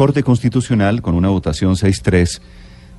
[0.00, 2.40] Corte Constitucional, con una votación 6-3,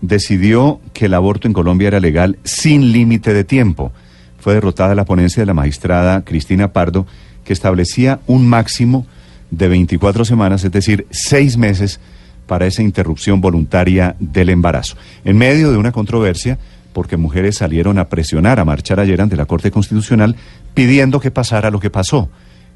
[0.02, 3.92] decidió que el aborto en Colombia era legal sin límite de tiempo.
[4.40, 7.08] Fue derrotada la ponencia de la magistrada Cristina Pardo,
[7.44, 9.08] que establecía un máximo
[9.50, 12.00] de 24 semanas, es decir, seis meses
[12.46, 14.96] para esa interrupción voluntaria del embarazo.
[15.26, 16.60] En medio de una controversia,
[16.94, 20.36] porque mujeres salieron a presionar, a marchar ayer ante la Corte Constitucional,
[20.76, 22.30] pidiendo que pasara lo que pasó,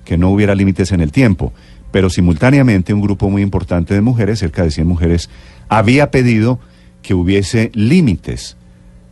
[0.06, 1.52] que no hubiera límites en el tiempo.
[1.92, 5.30] Pero simultáneamente un grupo muy importante de mujeres, cerca de 100 mujeres,
[5.68, 6.60] había pedido
[7.02, 8.58] que hubiese límites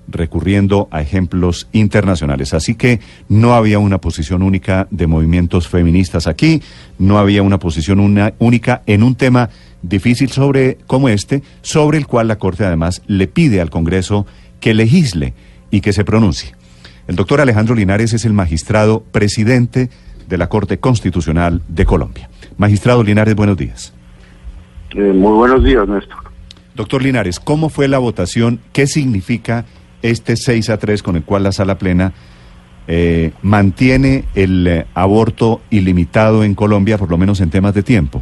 [0.07, 2.53] recurriendo a ejemplos internacionales.
[2.53, 6.61] Así que no había una posición única de movimientos feministas aquí,
[6.97, 9.49] no había una posición una, única en un tema
[9.81, 14.25] difícil sobre como este, sobre el cual la Corte además le pide al Congreso
[14.59, 15.33] que legisle
[15.71, 16.53] y que se pronuncie.
[17.07, 19.89] El doctor Alejandro Linares es el magistrado presidente
[20.27, 22.29] de la Corte Constitucional de Colombia.
[22.57, 23.93] Magistrado Linares, buenos días.
[24.95, 26.17] Eh, muy buenos días, Néstor.
[26.75, 28.59] Doctor Linares, ¿cómo fue la votación?
[28.71, 29.65] ¿Qué significa
[30.01, 32.13] este 6 a 3 con el cual la sala plena
[32.87, 38.21] eh, mantiene el eh, aborto ilimitado en Colombia, por lo menos en temas de tiempo?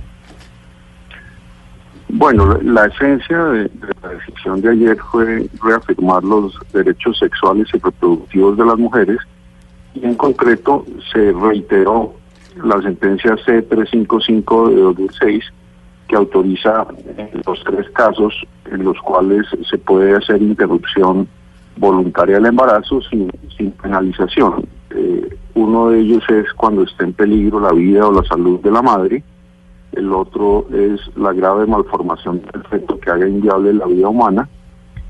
[2.10, 3.72] Bueno, la esencia de,
[4.04, 9.18] la decisión de ayer fue reafirmar los derechos sexuales y reproductivos de las mujeres
[9.94, 12.14] y en concreto se reiteró
[12.64, 15.44] la sentencia C355 de 2006
[16.08, 16.86] que autoriza
[17.46, 18.34] los tres casos
[18.70, 21.28] en los cuales se puede hacer interrupción
[21.78, 24.68] voluntaria del embarazo sin, sin penalización.
[24.90, 28.72] Eh, uno de ellos es cuando esté en peligro la vida o la salud de
[28.72, 29.24] la madre
[29.94, 34.48] el otro es la grave malformación del feto que haga inviable la vida humana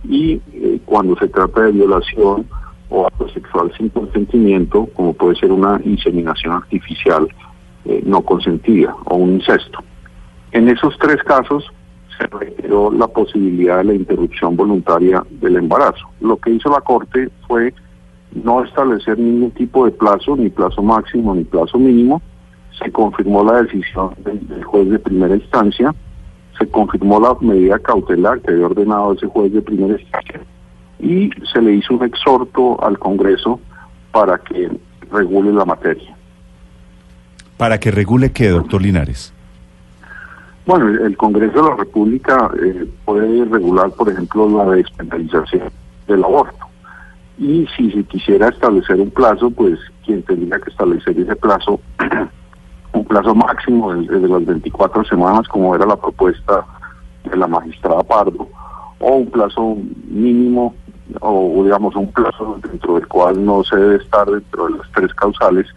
[0.04, 2.48] y eh, cuando se trata de violación
[2.92, 7.28] o acto sexual sin consentimiento, como puede ser una inseminación artificial
[7.86, 9.80] eh, no consentida o un incesto.
[10.52, 11.66] En esos tres casos
[12.18, 16.06] se reiteró la posibilidad de la interrupción voluntaria del embarazo.
[16.20, 17.74] Lo que hizo la Corte fue
[18.34, 22.22] no establecer ningún tipo de plazo, ni plazo máximo, ni plazo mínimo,
[22.78, 25.96] se confirmó la decisión del, juez de primera instancia,
[26.58, 30.42] se confirmó la medida cautelar que había ordenado ese juez de primera instancia
[31.02, 33.60] y se le hizo un exhorto al Congreso
[34.12, 34.70] para que
[35.12, 36.16] regule la materia.
[37.58, 39.34] ¿Para que regule qué, doctor Linares?
[40.66, 45.70] Bueno, el Congreso de la República eh, puede regular, por ejemplo, la despenalización
[46.08, 46.68] del aborto.
[47.38, 51.80] Y si se quisiera establecer un plazo, pues quien tendría que establecer ese plazo
[52.94, 56.66] un plazo máximo de, de, las 24 semanas, como era la propuesta
[57.24, 58.48] de la magistrada Pardo,
[59.00, 60.76] o un plazo mínimo,
[61.20, 65.14] o digamos un plazo dentro del cual no se debe estar dentro de las tres
[65.14, 65.68] causales,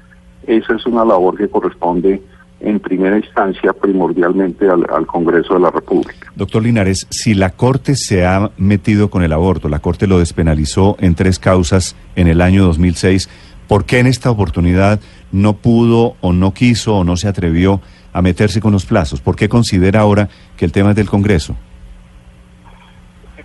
[0.46, 2.22] esa es una labor que corresponde
[2.60, 6.32] en primera instancia primordialmente al, al, Congreso de la República.
[6.34, 10.96] Doctor Linares, si la Corte se ha metido con el aborto, la Corte lo despenalizó
[11.00, 13.28] en tres causas en el año 2006,
[13.68, 17.80] ¿por qué en esta oportunidad no pudo o no quiso o no se atrevió
[18.12, 19.20] a meterse con los plazos?
[19.20, 21.56] ¿Por qué considera ahora que el tema es del Congreso?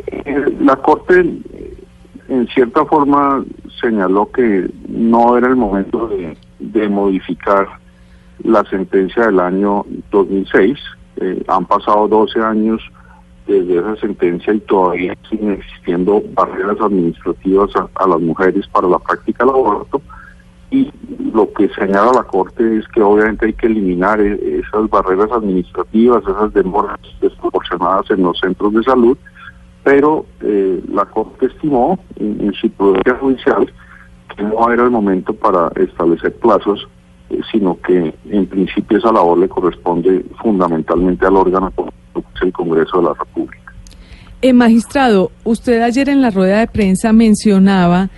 [0.08, 1.26] Eh, la Corte,
[2.30, 3.44] en cierta forma,
[3.82, 7.68] señaló que no era el momento de, modificar
[8.44, 10.78] la sentencia del año 2006.
[11.18, 12.82] Eh, han pasado 12 años
[13.48, 19.44] desde esa sentencia y todavía siguen existiendo barreras administrativas a las mujeres para la práctica
[19.44, 20.02] del aborto
[20.72, 20.92] y
[21.34, 26.24] lo que señala la Corte es que obviamente hay que eliminar e-, esas barreras administrativas,
[26.24, 29.18] esas demoras desproporcionadas en los centros de salud,
[29.90, 33.74] pero eh, la Corte estimó en, su prudencia judicial
[34.36, 36.88] que no era el momento para establecer plazos,
[37.32, 41.74] eh, sino que en principio esa labor le corresponde fundamentalmente al órgano
[42.14, 43.74] que es el Congreso de la República.
[44.44, 48.10] Eh, magistrado, usted ayer en la rueda de prensa mencionaba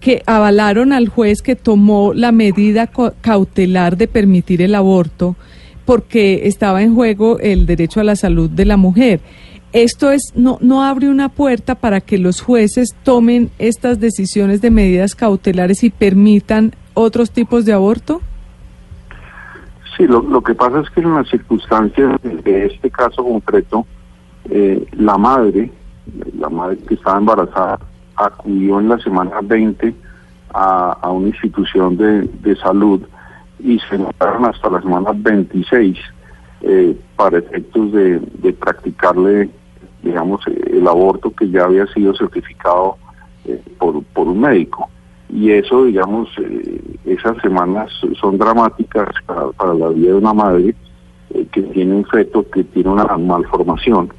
[0.00, 2.88] que avalaron al juez que tomó la medida
[3.20, 5.36] cautelar de permitir el aborto
[5.84, 9.20] porque estaba en juego el derecho a la salud de la mujer.
[9.72, 14.70] ¿Esto es no, no abre una puerta para que los jueces tomen estas decisiones de
[14.70, 18.20] medidas cautelares y permitan otros tipos de aborto?
[19.96, 23.86] Sí, lo, lo que pasa es que en las circunstancias de este caso concreto,
[24.48, 25.70] eh, la madre,
[26.38, 27.78] la madre que estaba embarazada,
[28.16, 29.94] acudió en la semana 20
[30.52, 33.02] a, una institución de, salud
[33.58, 35.98] y se notaron hasta la semana 26
[36.62, 39.50] eh, para efectos de, de, practicarle,
[40.02, 42.96] digamos, el aborto que ya había sido certificado
[43.44, 44.88] eh, por, por un médico.
[45.28, 50.74] Y eso, digamos, eh, esas semanas son dramáticas para, la vida de una madre
[51.52, 54.12] que tiene un feto que tiene una malformación.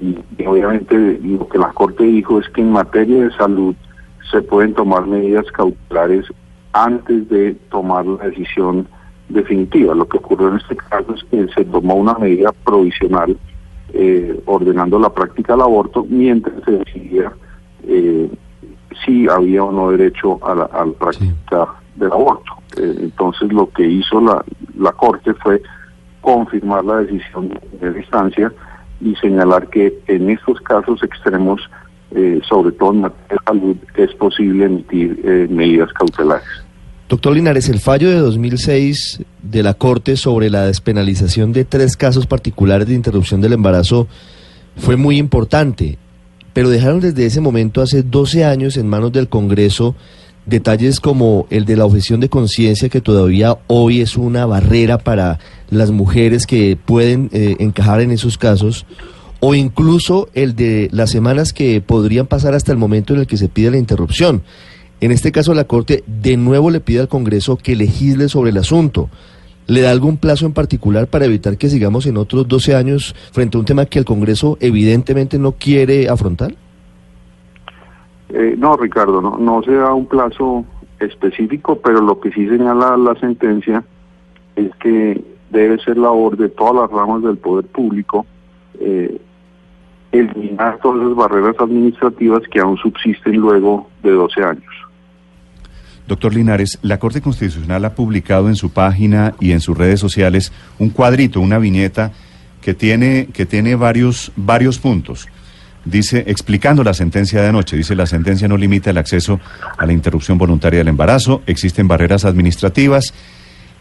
[0.00, 3.74] Y obviamente lo que la Corte dijo es que en materia de salud
[4.30, 6.26] se pueden tomar medidas cautelares
[6.72, 8.86] antes de tomar la decisión
[9.28, 9.94] definitiva.
[9.94, 13.36] Lo que ocurrió en este caso es que se tomó una medida provisional
[13.92, 17.32] eh, ordenando la práctica del aborto mientras se decidía
[17.86, 18.30] eh,
[19.04, 20.68] si había o no derecho a la,
[20.98, 22.52] práctica del aborto.
[22.76, 24.44] Eh, entonces lo que hizo la,
[24.78, 25.62] la Corte fue
[26.20, 27.48] confirmar la decisión
[27.80, 28.52] de la instancia
[29.00, 31.60] y señalar que en estos casos extremos
[32.10, 36.67] eh, sobre todo en materia de salud, es posible emitir medidas cautelares.
[37.08, 42.26] Doctor Linares, el fallo de 2006 de la Corte sobre la despenalización de tres casos
[42.26, 44.08] particulares de interrupción del embarazo
[44.76, 45.96] fue muy importante,
[46.52, 49.94] pero dejaron desde ese momento, hace 12 años, en manos del Congreso,
[50.44, 55.38] detalles como el de la objeción de conciencia, que todavía hoy es una barrera para
[55.70, 58.84] las mujeres que pueden eh, encajar en esos casos,
[59.40, 63.38] o incluso el de las semanas que podrían pasar hasta el momento en el que
[63.38, 64.42] se pide la interrupción.
[65.00, 68.56] En este caso, la Corte de nuevo le pide al Congreso que legisle sobre el
[68.56, 69.08] asunto.
[69.66, 73.56] ¿Le da algún plazo en particular para evitar que sigamos en otros 12 años frente
[73.56, 76.54] a un tema que el Congreso evidentemente no quiere afrontar?
[78.30, 80.64] Eh, no, Ricardo, no, no se da un plazo
[80.98, 83.84] específico, pero lo que sí señala la sentencia
[84.56, 88.26] es que debe ser labor de todas las ramas del poder público
[88.80, 89.20] eh,
[90.12, 94.77] eliminar todas las barreras administrativas que aún subsisten luego de 12 años.
[96.08, 100.52] Doctor Linares, la Corte Constitucional ha publicado en su página y en sus redes sociales
[100.78, 102.12] un cuadrito, una viñeta
[102.62, 105.28] que tiene, que tiene varios, varios puntos.
[105.84, 109.38] Dice, explicando la sentencia de anoche, dice la sentencia no limita el acceso
[109.76, 113.12] a la interrupción voluntaria del embarazo, existen barreras administrativas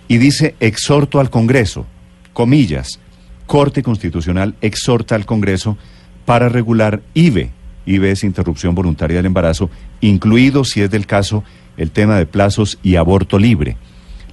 [0.09, 1.85] y dice, exhorto al Congreso,
[2.33, 3.00] comillas,
[3.45, 5.77] Corte Constitucional exhorta al Congreso
[6.25, 7.51] para regular IVE.
[7.85, 9.69] IVE es interrupción voluntaria del embarazo,
[10.01, 11.45] incluido, si es del caso,
[11.77, 13.77] el tema de plazos y aborto libre.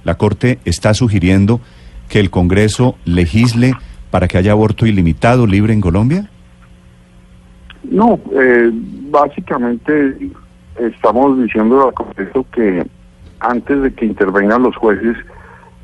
[0.03, 1.61] La Corte está sugiriendo
[2.09, 3.73] que el Congreso legisle
[4.11, 6.29] para que haya aborto ilimitado libre en Colombia?
[7.83, 8.71] No, eh,
[9.09, 10.31] básicamente
[10.77, 12.85] estamos diciendo al Congreso que
[13.39, 15.17] antes de que intervengan los jueces,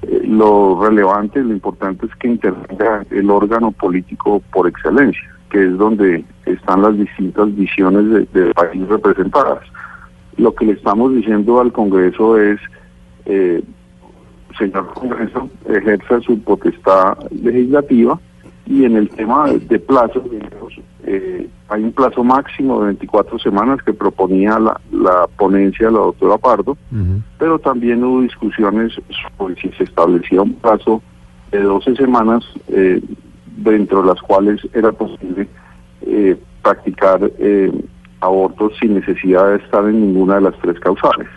[0.03, 5.77] eh, lo relevante, lo importante es que intervenga el órgano político por excelencia que es
[5.77, 9.59] donde están las distintas visiones del país representadas.
[10.37, 12.59] Lo que le estamos diciendo al Congreso es,
[13.25, 13.61] eh,
[14.57, 18.19] señor Congreso, ejerza su potestad legislativa
[18.65, 20.23] y en el tema de plazos,
[21.03, 25.99] eh, hay un plazo máximo de 24 semanas que proponía la, la ponencia de la
[25.99, 26.77] doctora Pardo,
[27.37, 28.93] pero también hubo discusiones
[29.37, 31.01] sobre si se establecía un plazo
[31.51, 33.01] de 12 semanas eh,
[33.57, 35.47] dentro de las cuales era posible
[36.01, 37.71] eh, practicar eh,
[38.21, 41.27] abortos sin necesidad de estar en ninguna de las tres causales.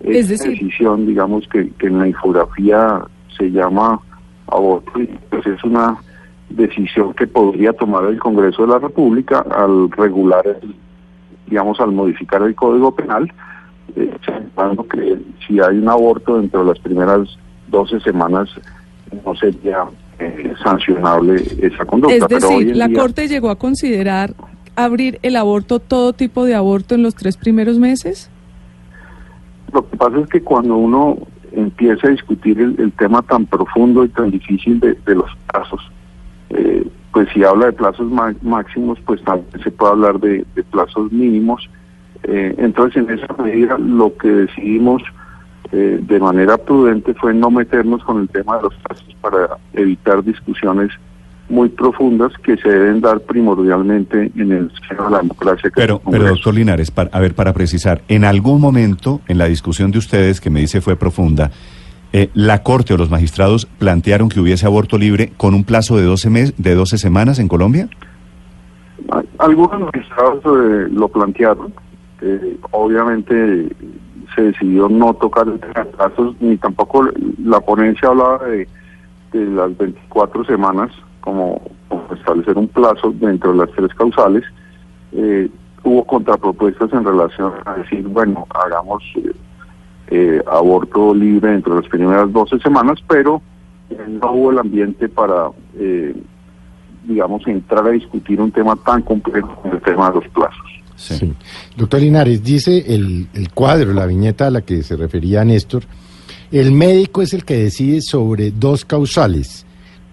[0.00, 3.02] Es decir, decisión, digamos, que, en la infografía
[3.36, 4.00] se llama
[4.46, 5.96] aborto, y pues es una
[6.48, 10.44] decisión que podría tomar el Congreso de la República al regular,
[11.46, 13.32] digamos, al modificar el Código Penal,
[13.94, 14.12] eh,
[14.90, 18.48] que si hay un aborto dentro de las primeras 12 semanas
[19.24, 19.84] no sería
[20.18, 22.14] eh, sancionable esa conducta.
[22.14, 24.34] Es decir, la Corte llegó a considerar
[24.76, 28.30] abrir el aborto, todo tipo de aborto en los tres primeros meses.
[29.72, 31.18] Lo que pasa es que cuando uno
[31.52, 35.80] empieza a discutir el, tema tan profundo y tan difícil de, los plazos,
[36.50, 38.10] eh, pues si habla de plazos
[38.42, 41.68] máximos, pues también se puede hablar de, plazos mínimos.
[42.24, 45.02] Eh, entonces, en esa medida, lo que decidimos
[45.72, 50.22] eh, de manera prudente fue no meternos con el tema de los casos para evitar
[50.22, 50.90] discusiones
[51.48, 55.70] muy profundas que se deben dar primordialmente en el seno de la democracia.
[55.74, 59.98] Pero, pero doctor Linares, a ver, para precisar, en algún momento en la discusión de
[59.98, 61.50] ustedes, que me dice fue profunda,
[62.12, 66.04] eh, la Corte o los magistrados plantearon que hubiese aborto libre con un plazo de
[66.04, 67.88] 12, mes, de 12 semanas en Colombia?
[69.38, 71.72] Algunos magistrados eh, lo plantearon.
[72.72, 73.68] obviamente
[74.36, 75.58] se decidió no tocar el
[75.92, 77.08] casos, ni tampoco
[77.42, 78.68] la ponencia hablaba de,
[79.32, 80.90] las 24 semanas
[81.26, 81.60] como,
[82.16, 84.44] establecer un plazo dentro de las tres causales.
[85.12, 85.50] Eh,
[85.82, 89.32] hubo contrapropuestas en relación a decir, bueno, hagamos eh,
[90.08, 93.42] eh, aborto libre dentro de las primeras 12 semanas, pero
[94.08, 95.50] no hubo el ambiente para,
[97.04, 100.66] digamos, entrar a discutir un tema tan complejo como el tema de los plazos.
[100.96, 101.32] Sí.
[101.76, 105.84] Doctor Linares, dice el, el cuadro, la viñeta a la que se refería Néstor,
[106.50, 109.65] el médico es el que decide sobre dos causales.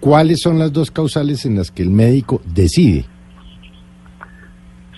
[0.04, 3.06] ¿Cuáles son las dos causales en las que el médico decide?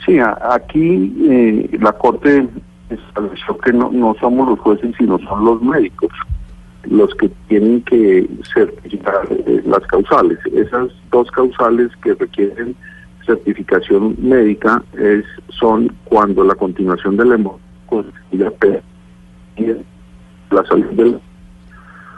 [0.05, 2.49] Sí, aquí eh, la Corte
[2.91, 6.11] estableció que no, no somos los jueces, sino son los médicos
[6.91, 10.41] los que tienen que certificar eh, las causales.
[10.53, 12.75] Esas dos causales que requieren
[13.25, 17.61] certificación médica es son cuando la continuación del embarazo
[20.51, 21.21] la salud del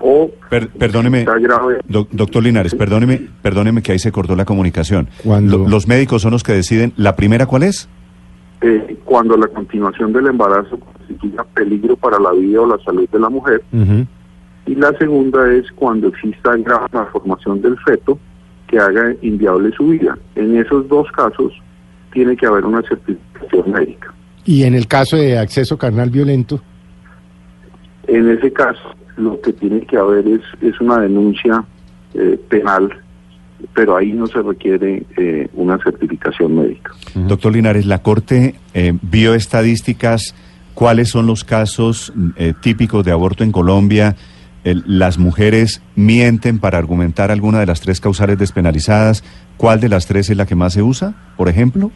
[0.00, 1.26] o perdóneme,
[1.86, 5.08] doctor Linares, perdóneme, perdóneme que ahí se cortó la comunicación.
[5.24, 6.92] Cuando los médicos son los que deciden.
[6.96, 7.88] ¿La primera cuál es?
[8.60, 13.18] Eh, cuando la continuación del embarazo constituye peligro para la vida o la salud de
[13.18, 13.62] la mujer.
[14.66, 18.18] Y la segunda es cuando exista grave malformación del feto
[18.66, 20.18] que haga inviable su vida.
[20.34, 21.52] En esos dos casos
[22.12, 24.12] tiene que haber una certificación médica.
[24.44, 26.60] ¿Y en el caso de acceso carnal violento?
[28.06, 31.64] En ese caso, lo que tiene que haber es, es una denuncia
[32.14, 32.90] eh, penal,
[33.74, 36.92] pero ahí no se requiere eh, una certificación médica.
[37.14, 40.34] Doctor Linares, la Corte eh, vio estadísticas,
[40.74, 42.12] cuáles son los casos
[42.60, 44.14] típicos de aborto en Colombia.
[44.62, 49.24] las mujeres mienten para argumentar alguna de las tres causales despenalizadas.
[49.56, 51.90] ¿Cuál de las tres es la que más se usa, por ejemplo?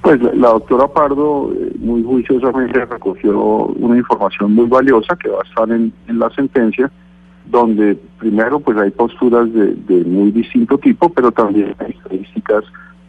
[0.00, 5.48] Pues la, doctora Pardo eh, muy juiciosamente recogió una información muy valiosa que va a
[5.48, 6.90] estar en, la sentencia,
[7.46, 12.64] donde primero pues hay posturas de, muy distinto tipo, pero también hay estadísticas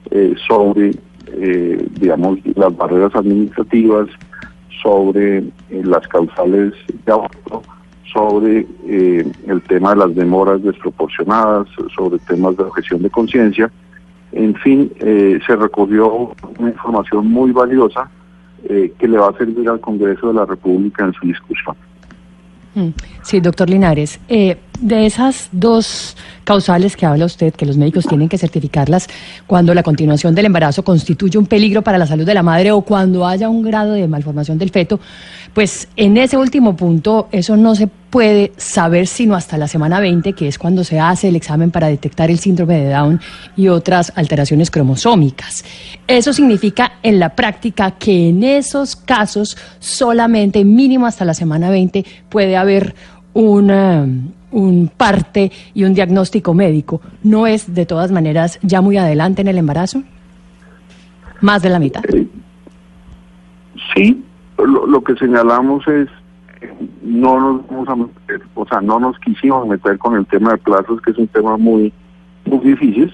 [0.09, 0.95] eh, sobre,
[1.27, 4.07] eh, digamos, las barreras administrativas,
[4.81, 6.73] sobre las causales
[7.05, 7.61] de aborto,
[8.11, 13.71] sobre el tema de las demoras desproporcionadas, sobre temas de objeción de conciencia
[14.33, 18.09] en fin, eh, se recogió una información muy valiosa
[18.67, 21.75] eh, que le va a servir al Congreso de la República en su discusión.
[22.75, 22.89] Mm.
[23.21, 28.29] Sí, doctor Linares, eh, de esas dos causales que habla usted, que los médicos tienen
[28.29, 29.07] que certificarlas
[29.47, 32.81] cuando la continuación del embarazo constituye un peligro para la salud de la madre o
[32.81, 34.99] cuando haya un grado de malformación del feto,
[35.53, 40.33] pues en ese último punto eso no se puede saber sino hasta la semana 20,
[40.33, 43.19] que es cuando se hace el examen para detectar el síndrome de Down
[43.55, 45.65] y otras alteraciones cromosómicas.
[46.07, 52.05] Eso significa en la práctica que en esos casos solamente mínimo hasta la semana 20
[52.29, 52.93] puede haber
[53.33, 54.07] una,
[54.53, 57.01] un parte y un diagnóstico médico.
[57.23, 60.03] ¿No es de todas maneras ya muy adelante en el embarazo?
[61.41, 62.03] ¿Más de la mitad?
[62.13, 62.27] Eh,
[63.93, 64.23] sí,
[64.57, 66.07] lo, que señalamos es
[67.01, 70.57] no nos vamos a meter, o sea, no nos quisimos meter con el tema de
[70.59, 71.91] plazos, que es un tema muy,
[72.45, 73.13] muy difícil.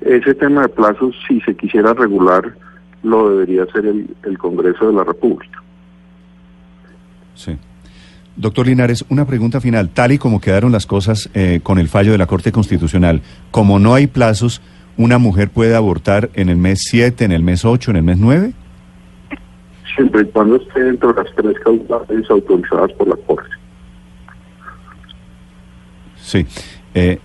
[0.00, 2.54] Ese tema de plazos, si se quisiera regular,
[3.02, 5.62] lo debería hacer el, el Congreso de la República.
[7.34, 7.58] Sí.
[8.36, 9.90] Doctor Linares, una pregunta final.
[9.90, 13.78] Tal y como quedaron las cosas eh, con el fallo de la Corte Constitucional, como
[13.78, 14.60] no hay plazos,
[14.96, 18.18] ¿una mujer puede abortar en el mes 7, en el mes 8, en el mes
[18.18, 18.52] 9?
[19.94, 23.50] siempre y cuando esté dentro de las tres causales autorizadas por la Corte.
[26.20, 26.46] Sí.
[26.94, 27.18] Eh,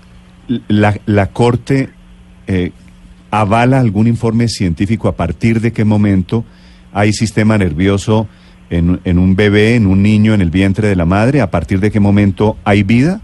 [0.68, 1.90] la, la, Corte
[2.48, 2.72] eh,
[3.32, 6.44] avala algún informe científico a partir de qué momento
[6.92, 8.28] hay sistema nervioso
[8.70, 11.80] en, en, un bebé, en un niño en el vientre de la madre, a partir
[11.80, 13.22] de qué momento hay vida?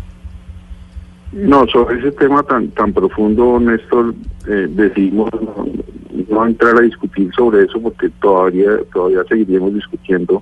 [1.36, 4.16] No, sobre ese tema tan tan profundo, Néstor,
[4.48, 5.30] eh, decidimos
[6.30, 10.42] no, entrar a discutir sobre eso porque todavía todavía seguiríamos discutiendo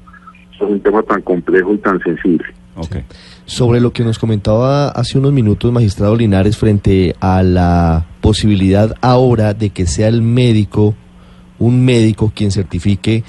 [0.58, 2.46] sobre un tema tan complejo y tan sensible.
[2.76, 3.04] Okay.
[3.46, 9.54] Sobre lo que nos comentaba hace unos minutos, magistrado Linares, frente a la posibilidad ahora
[9.54, 10.94] de que sea el médico,
[11.60, 13.24] un médico quien certifique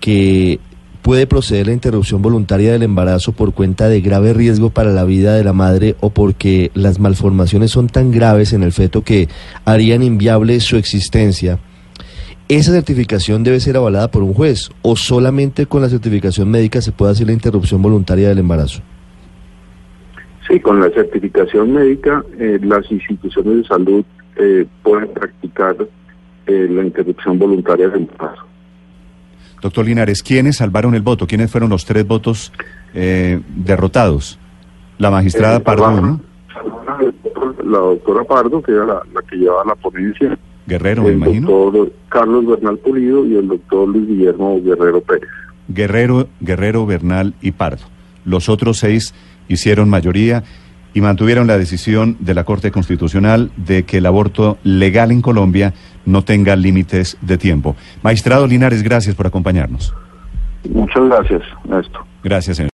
[0.00, 0.60] que
[1.08, 5.34] puede proceder la interrupción voluntaria del embarazo por cuenta de grave riesgo para la vida
[5.36, 9.26] de la madre o porque las malformaciones son tan graves en el feto que
[9.64, 11.60] harían inviable su existencia,
[12.46, 16.92] ¿esa certificación debe ser avalada por un juez o solamente con la certificación médica se
[16.92, 18.82] puede hacer la interrupción voluntaria del embarazo?
[20.46, 24.04] Sí, con la certificación médica eh, las instituciones de salud
[24.36, 25.74] eh, pueden practicar
[26.48, 28.47] eh, la interrupción voluntaria del embarazo.
[29.62, 31.26] Doctor Linares, ¿quiénes salvaron el voto?
[31.26, 32.52] ¿Quiénes fueron los tres votos
[32.94, 34.38] eh, derrotados?
[34.98, 36.20] La magistrada eh, Pardo, ¿no?
[37.64, 41.48] la doctora Pardo, que era la, la que llevaba la ponencia, Guerrero, me el imagino.
[41.48, 45.28] doctor Carlos Bernal Pulido y el doctor Luis Guillermo Guerrero Pérez.
[45.68, 47.84] Guerrero, Guerrero, Bernal y Pardo.
[48.24, 49.14] Los otros seis
[49.48, 50.44] hicieron mayoría
[50.94, 55.74] y mantuvieron la decisión de la Corte Constitucional de que el aborto legal en Colombia
[56.08, 57.76] no tenga límites de tiempo.
[58.02, 59.94] Magistrado Linares, gracias por acompañarnos.
[60.68, 62.04] Muchas gracias, Néstor.
[62.24, 62.66] Gracias, señor.